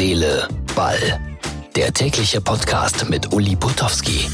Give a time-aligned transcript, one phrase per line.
[0.00, 1.20] Seele, Ball.
[1.76, 4.30] Der tägliche Podcast mit Uli Putowski.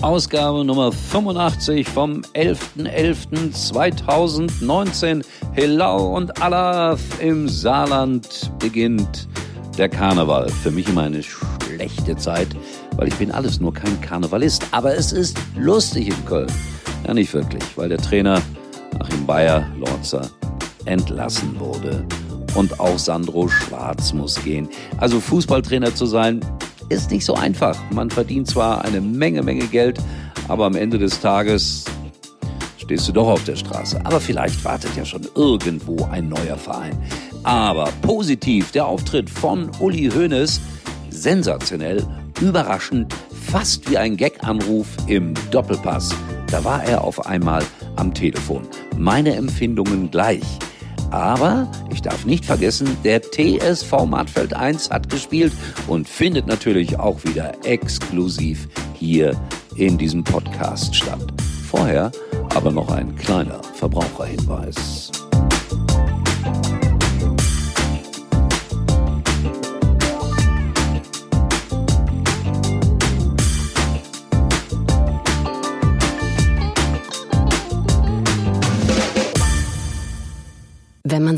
[0.00, 5.22] Ausgabe Nummer 85 vom 11.11.2019.
[5.52, 9.28] Hillau und Alaf im Saarland beginnt
[9.76, 10.48] der Karneval.
[10.48, 12.48] Für mich immer eine schlechte Zeit,
[12.96, 14.64] weil ich bin alles nur kein Karnevalist.
[14.70, 16.50] Aber es ist lustig in Köln.
[17.06, 18.40] Ja, nicht wirklich, weil der Trainer
[19.00, 20.30] Achim Bayer, Lorzer,
[20.86, 22.06] entlassen wurde.
[22.54, 24.68] Und auch Sandro Schwarz muss gehen.
[24.98, 26.40] Also Fußballtrainer zu sein,
[26.88, 27.78] ist nicht so einfach.
[27.92, 29.98] Man verdient zwar eine Menge, Menge Geld,
[30.48, 31.84] aber am Ende des Tages
[32.76, 34.04] stehst du doch auf der Straße.
[34.04, 36.98] Aber vielleicht wartet ja schon irgendwo ein neuer Verein.
[37.44, 40.60] Aber positiv der Auftritt von Uli Hoeneß,
[41.08, 42.04] sensationell,
[42.40, 43.14] überraschend,
[43.50, 46.10] fast wie ein Gag-Anruf im Doppelpass.
[46.50, 47.62] Da war er auf einmal
[47.94, 48.66] am Telefon.
[48.98, 50.42] Meine Empfindungen gleich.
[51.10, 55.52] Aber ich darf nicht vergessen, der TSV Mattfeld 1 hat gespielt
[55.88, 59.36] und findet natürlich auch wieder exklusiv hier
[59.76, 61.32] in diesem Podcast statt.
[61.68, 62.12] Vorher
[62.54, 65.10] aber noch ein kleiner Verbraucherhinweis.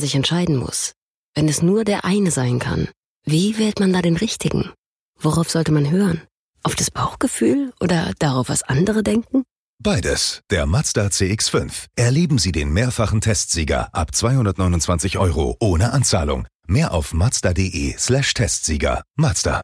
[0.03, 0.93] Sich entscheiden muss,
[1.35, 2.89] wenn es nur der eine sein kann,
[3.25, 4.71] wie wählt man da den richtigen?
[5.19, 6.21] Worauf sollte man hören?
[6.63, 9.45] Auf das Bauchgefühl oder darauf, was andere denken?
[9.79, 10.43] Beides.
[10.51, 11.87] Der Mazda CX5.
[11.97, 16.47] Erleben Sie den mehrfachen Testsieger ab 229 Euro ohne Anzahlung.
[16.67, 19.03] Mehr auf mazda.de slash Testsieger.
[19.17, 19.61] Mazda.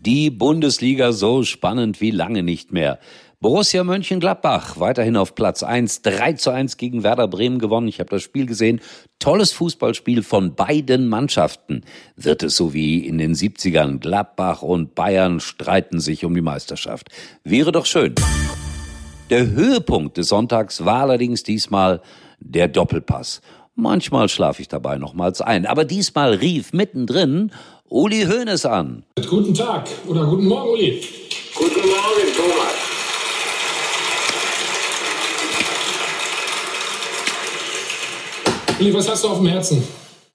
[0.00, 2.98] Die Bundesliga so spannend wie lange nicht mehr.
[3.40, 7.86] Borussia Mönchengladbach weiterhin auf Platz 1, 3 zu 1 gegen Werder Bremen gewonnen.
[7.86, 8.80] Ich habe das Spiel gesehen.
[9.20, 11.84] Tolles Fußballspiel von beiden Mannschaften.
[12.16, 14.00] Wird es so wie in den 70ern.
[14.00, 17.10] Gladbach und Bayern streiten sich um die Meisterschaft.
[17.44, 18.16] Wäre doch schön.
[19.30, 22.02] Der Höhepunkt des Sonntags war allerdings diesmal
[22.40, 23.40] der Doppelpass.
[23.76, 27.52] Manchmal schlafe ich dabei nochmals ein, aber diesmal rief mittendrin
[27.88, 29.04] Uli Hoeneß an.
[29.30, 31.00] Guten Tag oder guten Morgen, Uli.
[31.54, 32.87] Guten Morgen, Thomas.
[38.80, 39.82] Uli, was hast du auf dem Herzen?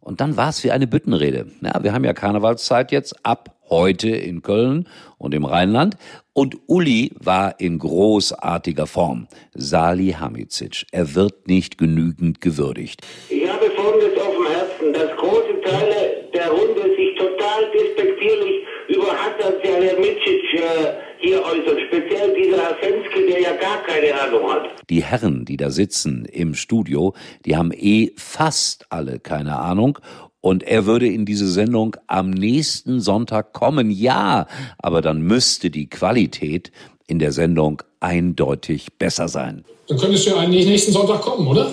[0.01, 1.47] Und dann war es wie eine Büttenrede.
[1.61, 5.95] Ja, wir haben ja Karnevalszeit jetzt ab heute in Köln und im Rheinland.
[6.33, 9.29] Und Uli war in großartiger Form.
[9.53, 10.85] Sali Hamicic.
[10.91, 13.01] Er wird nicht genügend gewürdigt.
[13.29, 19.07] Ich habe Folgendes auf dem Herzen, dass große Teile der Runde sich total despektierlich über
[19.07, 21.77] Hassan Salihamidzic äh, hier äußern.
[21.87, 24.69] Speziell dieser Herr Fenske, der ja gar keine Ahnung hat.
[24.89, 27.13] Die Herren, die da sitzen im Studio,
[27.45, 29.99] die haben eh fast alle keine Ahnung.
[30.41, 34.47] Und er würde in diese Sendung am nächsten Sonntag kommen, ja,
[34.77, 36.71] aber dann müsste die Qualität
[37.07, 39.63] in der Sendung eindeutig besser sein.
[39.87, 41.71] Dann könntest du ja eigentlich nächsten Sonntag kommen, oder?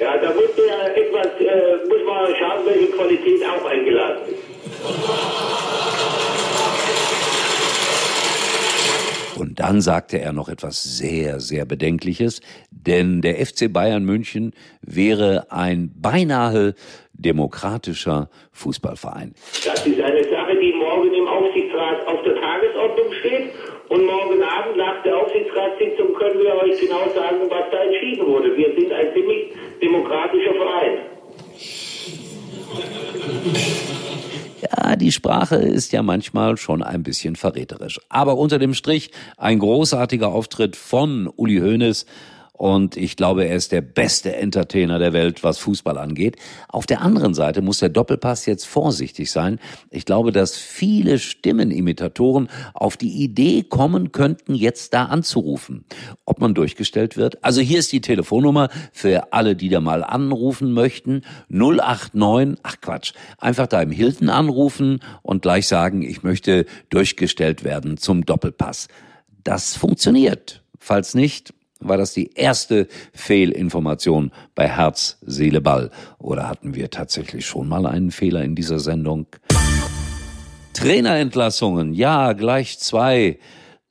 [0.00, 5.35] Ja, da muss ja etwas, äh, muss man schauen, welche Qualität auch eingeladen ist.
[9.36, 14.52] Und dann sagte er noch etwas sehr, sehr Bedenkliches, denn der FC Bayern München
[14.82, 16.74] wäre ein beinahe
[17.12, 19.34] demokratischer Fußballverein.
[19.64, 23.50] Das ist eine Sache, die morgen im Aufsichtsrat auf der Tagesordnung steht.
[23.88, 28.56] Und morgen Abend nach der Aufsichtsratssitzung können wir euch genau sagen, was da entschieden wurde.
[28.56, 31.05] Wir sind ein ziemlich demokratischer Verein.
[34.96, 38.00] Ja, die Sprache ist ja manchmal schon ein bisschen verräterisch.
[38.08, 42.06] Aber unter dem Strich ein großartiger Auftritt von Uli Hoeneß.
[42.56, 46.36] Und ich glaube, er ist der beste Entertainer der Welt, was Fußball angeht.
[46.68, 49.58] Auf der anderen Seite muss der Doppelpass jetzt vorsichtig sein.
[49.90, 55.84] Ich glaube, dass viele Stimmenimitatoren auf die Idee kommen könnten, jetzt da anzurufen.
[56.24, 57.44] Ob man durchgestellt wird?
[57.44, 61.22] Also hier ist die Telefonnummer für alle, die da mal anrufen möchten.
[61.50, 67.98] 089, ach Quatsch, einfach da im Hilton anrufen und gleich sagen, ich möchte durchgestellt werden
[67.98, 68.88] zum Doppelpass.
[69.44, 70.62] Das funktioniert.
[70.78, 71.52] Falls nicht,
[71.88, 75.90] war das die erste Fehlinformation bei Herz, Seele, Ball?
[76.18, 79.26] Oder hatten wir tatsächlich schon mal einen Fehler in dieser Sendung?
[80.72, 83.38] Trainerentlassungen, ja, gleich zwei.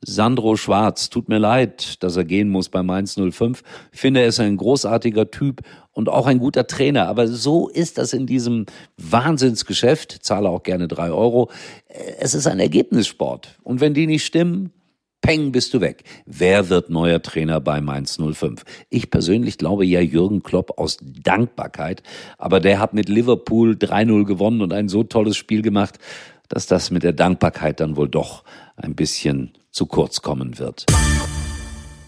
[0.07, 3.63] Sandro Schwarz, tut mir leid, dass er gehen muss bei Mainz 05.
[3.91, 5.61] Ich finde, er ist ein großartiger Typ
[5.93, 7.07] und auch ein guter Trainer.
[7.07, 10.19] Aber so ist das in diesem Wahnsinnsgeschäft.
[10.21, 11.49] Zahle auch gerne drei Euro.
[12.19, 13.57] Es ist ein Ergebnissport.
[13.63, 14.71] Und wenn die nicht stimmen,
[15.21, 16.03] Peng bist du weg.
[16.25, 18.63] Wer wird neuer Trainer bei Mainz 05?
[18.89, 22.03] Ich persönlich glaube ja Jürgen Klopp aus Dankbarkeit,
[22.37, 25.97] aber der hat mit Liverpool 3-0 gewonnen und ein so tolles Spiel gemacht,
[26.47, 28.43] dass das mit der Dankbarkeit dann wohl doch
[28.75, 30.85] ein bisschen zu kurz kommen wird.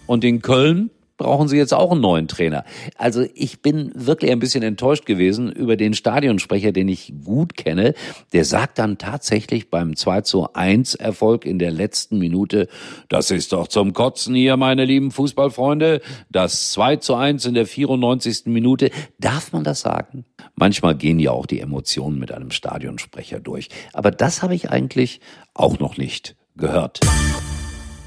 [0.06, 2.64] Und in Köln brauchen sie jetzt auch einen neuen Trainer.
[2.96, 7.94] Also ich bin wirklich ein bisschen enttäuscht gewesen über den Stadionsprecher, den ich gut kenne.
[8.32, 12.68] Der sagt dann tatsächlich beim 2 zu 1 Erfolg in der letzten Minute,
[13.08, 16.00] das ist doch zum Kotzen hier, meine lieben Fußballfreunde.
[16.30, 18.46] Das 2 zu 1 in der 94.
[18.46, 18.90] Minute.
[19.18, 20.24] Darf man das sagen?
[20.54, 23.68] Manchmal gehen ja auch die Emotionen mit einem Stadionsprecher durch.
[23.92, 25.20] Aber das habe ich eigentlich
[25.54, 27.00] auch noch nicht gehört.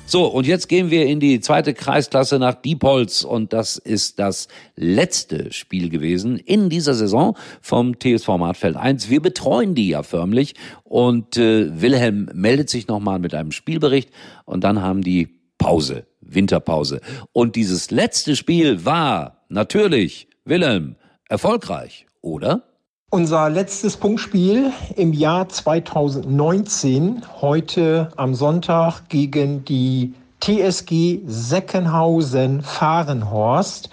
[0.05, 4.49] So, und jetzt gehen wir in die zweite Kreisklasse nach Diepholz und das ist das
[4.75, 9.09] letzte Spiel gewesen in dieser Saison vom TSV Martfeld 1.
[9.09, 14.09] Wir betreuen die ja förmlich und äh, Wilhelm meldet sich nochmal mit einem Spielbericht
[14.43, 16.99] und dann haben die Pause, Winterpause.
[17.31, 20.97] Und dieses letzte Spiel war natürlich, Wilhelm,
[21.29, 22.70] erfolgreich, oder?
[23.13, 33.89] Unser letztes Punktspiel im Jahr 2019, heute am Sonntag gegen die TSG Seckenhausen Fahrenhorst,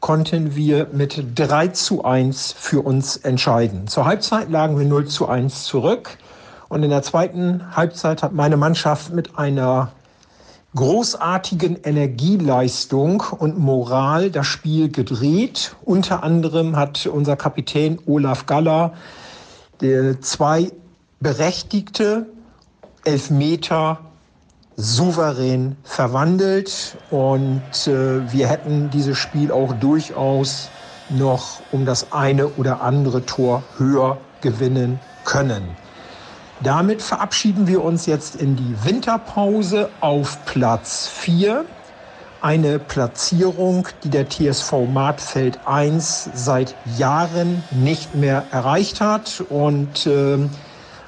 [0.00, 3.88] konnten wir mit 3 zu 1 für uns entscheiden.
[3.88, 6.16] Zur Halbzeit lagen wir 0 zu 1 zurück
[6.70, 9.92] und in der zweiten Halbzeit hat meine Mannschaft mit einer
[10.74, 15.76] großartigen Energieleistung und Moral das Spiel gedreht.
[15.84, 18.94] Unter anderem hat unser Kapitän Olaf Galler
[20.20, 20.70] zwei
[21.20, 22.26] berechtigte
[23.04, 23.98] Elfmeter
[24.76, 30.70] souverän verwandelt und äh, wir hätten dieses Spiel auch durchaus
[31.10, 35.81] noch um das eine oder andere Tor höher gewinnen können.
[36.62, 41.64] Damit verabschieden wir uns jetzt in die Winterpause auf Platz 4.
[42.40, 49.42] Eine Platzierung, die der TSV Martfeld 1 seit Jahren nicht mehr erreicht hat.
[49.48, 50.38] Und äh,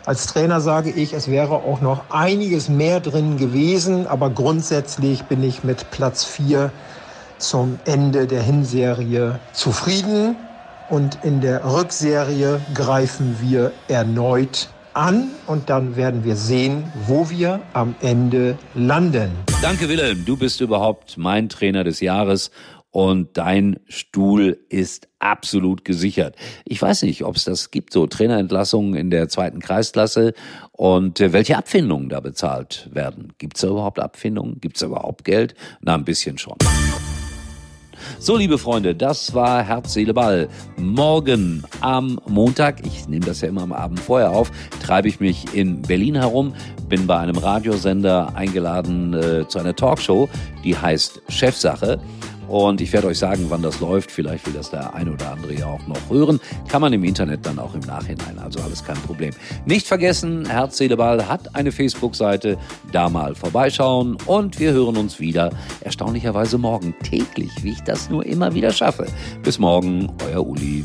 [0.05, 4.09] als Trainer sage ich, es wäre auch noch einiges mehr drin gewesen.
[4.09, 6.73] Aber grundsätzlich bin ich mit Platz 4
[7.39, 10.35] zum Ende der Hinserie zufrieden.
[10.91, 17.61] Und in der Rückserie greifen wir erneut an und dann werden wir sehen, wo wir
[17.73, 19.31] am Ende landen.
[19.63, 20.25] Danke, Wilhelm.
[20.25, 22.51] Du bist überhaupt mein Trainer des Jahres
[22.95, 26.37] und dein Stuhl ist absolut gesichert.
[26.65, 30.33] Ich weiß nicht, ob es das gibt, so Trainerentlassungen in der zweiten Kreisklasse
[30.71, 33.33] und äh, welche Abfindungen da bezahlt werden.
[33.39, 34.61] Gibt es da überhaupt Abfindungen?
[34.61, 35.57] Gibt es überhaupt Geld?
[35.81, 36.57] Na, ein bisschen schon.
[38.19, 40.49] So, liebe Freunde, das war Herz, Seele, Ball.
[40.77, 44.51] Morgen am Montag, ich nehme das ja immer am Abend vorher auf,
[44.83, 46.55] treibe ich mich in Berlin herum,
[46.89, 50.29] bin bei einem Radiosender eingeladen äh, zu einer Talkshow,
[50.63, 51.99] die heißt Chefsache.
[52.49, 54.11] Und ich werde euch sagen, wann das läuft.
[54.11, 56.41] Vielleicht will das der eine oder andere ja auch noch hören.
[56.69, 58.39] Kann man im Internet dann auch im Nachhinein.
[58.39, 59.33] Also alles kein Problem.
[59.67, 62.59] Nicht vergessen, Herz, Seele, Ball hat eine Facebook-Seite.
[62.93, 64.17] Da mal vorbeischauen.
[64.27, 65.51] Und wir hören uns wieder.
[65.81, 69.07] Erstaunlicherweise morgen täglich, wie ich das nur immer wieder schaffe.
[69.43, 70.85] Bis morgen, euer Uli.